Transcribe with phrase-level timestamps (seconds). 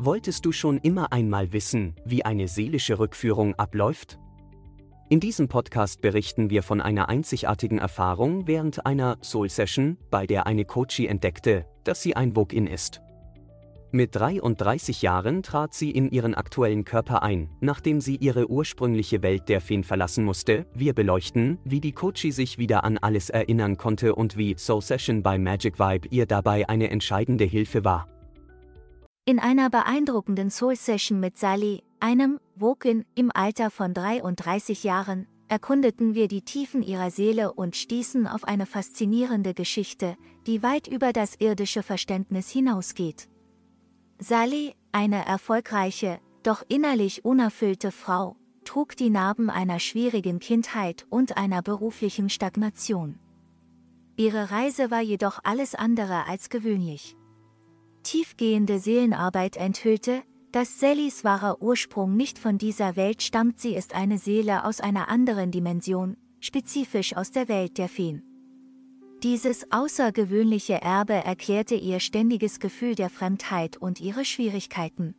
[0.00, 4.20] Wolltest du schon immer einmal wissen, wie eine seelische Rückführung abläuft?
[5.08, 10.46] In diesem Podcast berichten wir von einer einzigartigen Erfahrung während einer Soul Session, bei der
[10.46, 13.00] eine Coachie entdeckte, dass sie ein Vogue-In ist.
[13.90, 19.48] Mit 33 Jahren trat sie in ihren aktuellen Körper ein, nachdem sie ihre ursprüngliche Welt
[19.48, 20.66] der Feen verlassen musste.
[20.74, 25.24] Wir beleuchten, wie die Coachie sich wieder an alles erinnern konnte und wie Soul Session
[25.24, 28.06] bei Magic Vibe ihr dabei eine entscheidende Hilfe war.
[29.28, 36.28] In einer beeindruckenden Soul-Session mit Sally, einem Wokin im Alter von 33 Jahren, erkundeten wir
[36.28, 41.82] die Tiefen ihrer Seele und stießen auf eine faszinierende Geschichte, die weit über das irdische
[41.82, 43.28] Verständnis hinausgeht.
[44.18, 48.34] Sally, eine erfolgreiche, doch innerlich unerfüllte Frau,
[48.64, 53.18] trug die Narben einer schwierigen Kindheit und einer beruflichen Stagnation.
[54.16, 57.17] Ihre Reise war jedoch alles andere als gewöhnlich.
[58.10, 64.16] Tiefgehende Seelenarbeit enthüllte, dass Sallys wahrer Ursprung nicht von dieser Welt stammt, sie ist eine
[64.16, 68.22] Seele aus einer anderen Dimension, spezifisch aus der Welt der Feen.
[69.22, 75.14] Dieses außergewöhnliche Erbe erklärte ihr ständiges Gefühl der Fremdheit und ihre Schwierigkeiten.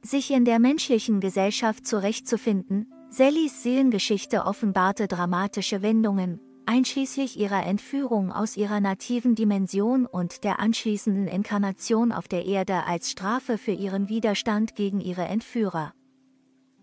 [0.00, 6.38] Sich in der menschlichen Gesellschaft zurechtzufinden, Sallys Seelengeschichte offenbarte dramatische Wendungen,
[6.70, 13.10] einschließlich ihrer Entführung aus ihrer nativen Dimension und der anschließenden Inkarnation auf der Erde als
[13.10, 15.92] Strafe für ihren Widerstand gegen ihre Entführer.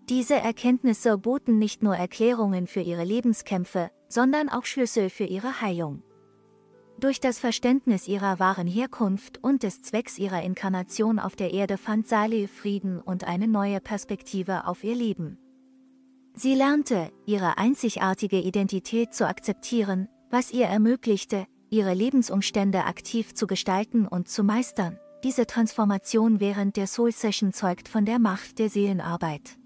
[0.10, 6.04] Diese Erkenntnisse boten nicht nur Erklärungen für ihre Lebenskämpfe, sondern auch Schlüssel für ihre Heilung.
[7.00, 12.10] Durch das Verständnis ihrer wahren Herkunft und des Zwecks ihrer Inkarnation auf der Erde fand
[12.10, 15.38] Sali Frieden und eine neue Perspektive auf ihr Leben.
[16.40, 24.08] Sie lernte, ihre einzigartige Identität zu akzeptieren, was ihr ermöglichte, ihre Lebensumstände aktiv zu gestalten
[24.08, 25.00] und zu meistern.
[25.24, 29.58] Diese Transformation während der Soul Session zeugt von der Macht der Seelenarbeit.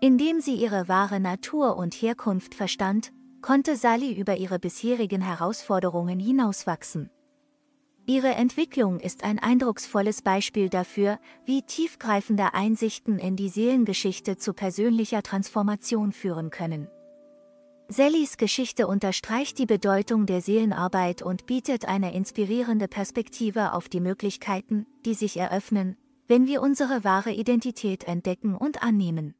[0.00, 7.10] Indem sie ihre wahre Natur und Herkunft verstand, konnte Sally über ihre bisherigen Herausforderungen hinauswachsen.
[8.08, 15.24] Ihre Entwicklung ist ein eindrucksvolles Beispiel dafür, wie tiefgreifende Einsichten in die Seelengeschichte zu persönlicher
[15.24, 16.86] Transformation führen können.
[17.88, 24.86] Sallys Geschichte unterstreicht die Bedeutung der Seelenarbeit und bietet eine inspirierende Perspektive auf die Möglichkeiten,
[25.04, 25.96] die sich eröffnen,
[26.28, 29.35] wenn wir unsere wahre Identität entdecken und annehmen.